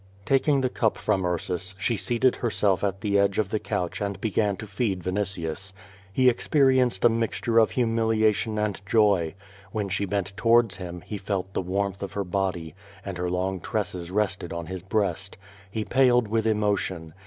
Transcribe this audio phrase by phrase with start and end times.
[0.21, 4.01] '^ Taking the cup from Ursus, she seated herself at the edge of the couch
[4.01, 5.73] and began to feed Vinitius.
[6.11, 9.35] He experienced a mixture of humiliation and joy.
[9.71, 12.73] When she bent towards him, he felt the warmth of her body,
[13.05, 15.37] and her long tresses rested on his breast.
[15.69, 17.13] He paled with emotion.